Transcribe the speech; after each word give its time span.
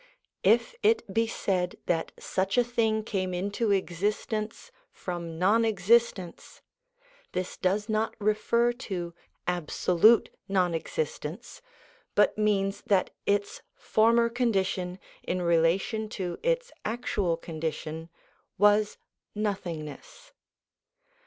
If 0.41 0.73
it 0.81 1.13
be 1.13 1.27
said 1.27 1.75
that 1.85 2.11
such 2.17 2.57
a 2.57 2.63
thing 2.63 3.03
came 3.03 3.35
into 3.35 3.69
existence 3.69 4.71
from 4.91 5.37
non 5.37 5.63
existence, 5.63 6.63
this 7.33 7.55
does 7.55 7.87
not 7.87 8.15
refer 8.17 8.73
to 8.89 9.13
absolute 9.45 10.31
non 10.47 10.73
existence, 10.73 11.61
but 12.15 12.35
means 12.35 12.81
that 12.87 13.11
its 13.27 13.61
former 13.75 14.27
condition 14.27 14.97
in 15.21 15.43
relation 15.43 16.09
to 16.17 16.39
its 16.41 16.71
actual 16.83 17.37
condition 17.37 18.09
was 18.57 18.97
nothingness. 19.35 20.33